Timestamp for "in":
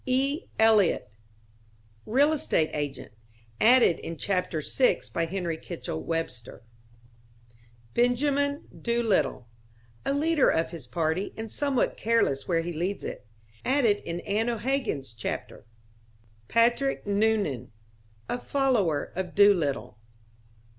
3.99-4.17, 13.97-14.21